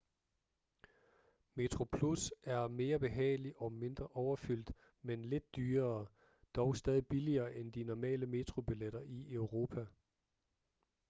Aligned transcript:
metroplus 1.55 2.33
er 2.43 2.67
mere 2.67 2.99
behagelig 2.99 3.53
og 3.61 3.71
mindre 3.71 4.07
overfyldt 4.13 4.71
men 5.01 5.25
lidt 5.25 5.55
dyrere 5.55 6.07
dog 6.55 6.75
stadig 6.77 7.07
billigere 7.07 7.55
end 7.55 7.71
de 7.73 7.83
normale 7.83 8.25
metrobilletter 8.27 9.01
i 9.01 9.31
europa 9.33 9.85